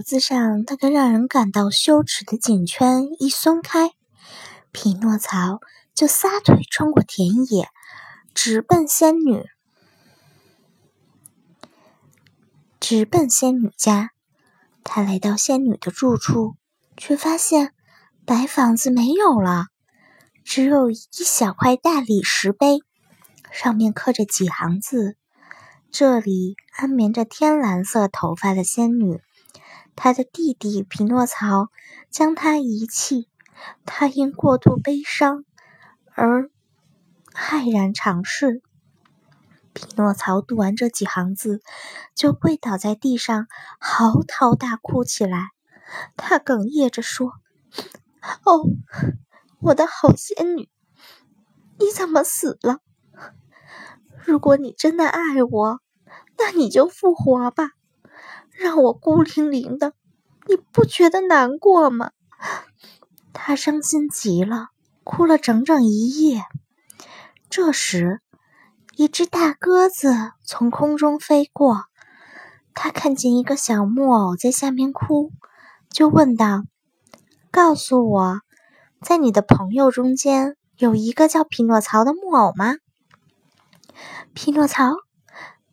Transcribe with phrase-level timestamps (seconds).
[0.00, 3.90] 脖子上那个让人感到羞耻的颈圈一松开，
[4.72, 5.60] 匹诺曹
[5.94, 7.68] 就撒腿穿过田野，
[8.32, 9.44] 直奔仙女。
[12.80, 14.12] 直奔仙女家。
[14.82, 16.54] 他来到仙女的住处，
[16.96, 17.74] 却发现
[18.24, 19.66] 白房子没有了，
[20.42, 22.78] 只有一小块大理石碑，
[23.52, 25.18] 上面刻着几行字。
[25.90, 29.20] 这里安眠着天蓝色头发的仙女，
[30.02, 31.68] 他的弟弟匹诺曹
[32.08, 33.28] 将他遗弃，
[33.84, 35.44] 他因过度悲伤
[36.14, 36.50] 而
[37.34, 38.62] 骇然长逝。
[39.74, 41.60] 匹诺曹读完这几行字，
[42.14, 43.46] 就跪倒在地上，
[43.78, 45.48] 嚎啕大哭起来。
[46.16, 47.32] 他哽咽着说
[48.46, 48.64] ：“哦，
[49.60, 50.70] 我的好仙女，
[51.78, 52.78] 你怎么死了？”
[54.24, 55.80] 如果你真的爱我，
[56.38, 57.68] 那你就复活吧，
[58.50, 59.94] 让我孤零零的，
[60.50, 62.10] 你不觉得难过吗？
[63.32, 64.70] 他伤心极了，
[65.04, 66.42] 哭了整整一夜。
[67.48, 68.20] 这时，
[68.96, 71.84] 一只大鸽子从空中飞过，
[72.74, 75.30] 他看见一个小木偶在下面哭，
[75.88, 76.64] 就问道
[77.52, 78.40] ：“告诉我，
[79.00, 82.74] 在你的朋友中间有一个叫匹诺曹的木偶吗？”
[84.34, 84.96] 匹诺曹，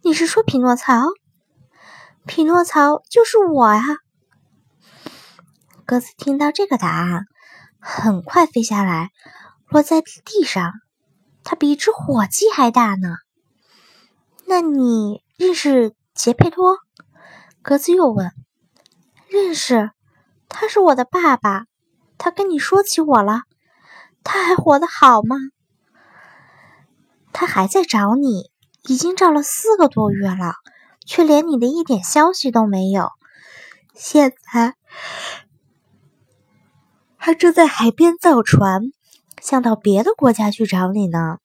[0.00, 1.08] 你是说匹诺曹？
[2.24, 3.82] 匹诺曹就是我呀！
[5.92, 7.26] 鸽子听到这个答案，
[7.78, 9.10] 很快飞下来，
[9.68, 10.72] 落在地上。
[11.44, 13.10] 它比一只火鸡还大呢。
[14.46, 16.78] 那你认识杰佩托？
[17.60, 18.32] 鸽子又问。
[19.28, 19.90] 认识，
[20.48, 21.66] 他是我的爸爸。
[22.16, 23.42] 他跟你说起我了。
[24.24, 25.36] 他还活得好吗？
[27.34, 28.50] 他还在找你，
[28.84, 30.54] 已经找了四个多月了，
[31.04, 33.10] 却连你的一点消息都没有。
[33.94, 34.74] 现在
[37.24, 38.90] 还正在海边造船，
[39.40, 41.38] 想到别的国家去找你呢。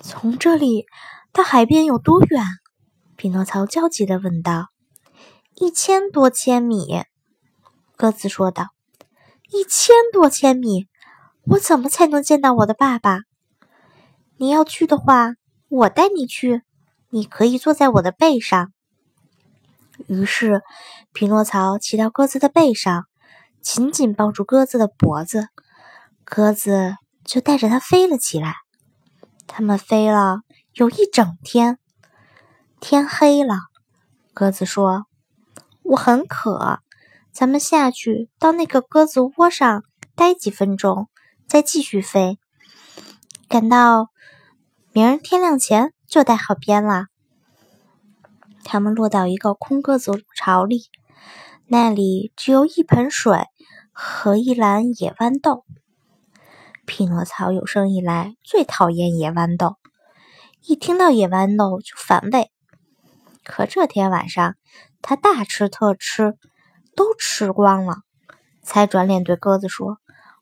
[0.00, 0.86] 从这里
[1.32, 2.40] 到海边有多远？
[3.16, 4.68] 匹诺曹焦急地问道。
[5.56, 7.02] 一千多千米，
[7.96, 8.68] 鸽子说道。
[9.50, 10.86] 一千多千米，
[11.46, 13.22] 我怎么才能见到我的爸爸？
[14.36, 15.32] 你要去的话，
[15.68, 16.62] 我带你去。
[17.10, 18.72] 你可以坐在我的背上。
[20.06, 20.62] 于是，
[21.12, 23.06] 匹诺曹骑到鸽子的背上，
[23.64, 25.48] 紧紧抱住鸽子的脖子，
[26.22, 26.94] 鸽子
[27.24, 28.54] 就带着它飞了起来。
[29.46, 30.42] 他们飞了
[30.74, 31.78] 有一整天，
[32.78, 33.56] 天黑了。
[34.32, 35.06] 鸽子说
[35.82, 36.78] ：“我很渴，
[37.32, 39.82] 咱们下去到那个鸽子窝上
[40.14, 41.08] 待几分钟，
[41.48, 42.38] 再继续飞。
[43.48, 44.10] 赶到。”
[44.96, 47.06] 明儿天亮前就带好鞭了。
[48.62, 50.84] 他们落到一个空鸽子巢里，
[51.66, 53.46] 那里只有一盆水
[53.92, 55.64] 和一篮野豌豆。
[56.86, 59.76] 匹诺曹有生以来最讨厌野豌豆，
[60.66, 62.50] 一听到野豌豆就反胃。
[63.42, 64.56] 可这天晚上，
[65.00, 66.36] 他大吃特吃，
[66.94, 68.02] 都吃光了，
[68.62, 69.98] 才转脸对鸽子说：“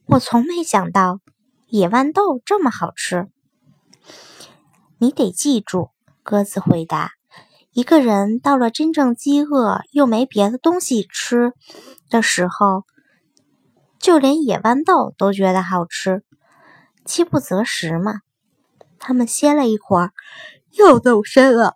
[0.06, 1.20] 我从没想到
[1.68, 3.28] 野豌豆这么好吃。”
[4.98, 5.90] 你得记住，
[6.24, 7.12] 鸽子回答
[7.72, 11.54] ：“一个人到了真正饥饿又没别的东西吃
[12.10, 12.84] 的时候，
[13.98, 16.22] 就连野豌豆都觉得好吃。
[17.04, 18.20] 饥不择食嘛。”
[19.00, 20.12] 他们歇了一会儿，
[20.72, 21.74] 又动身了。